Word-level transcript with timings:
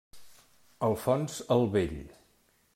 Alfons 0.87 1.37
el 1.57 1.69
Vell. 1.77 1.97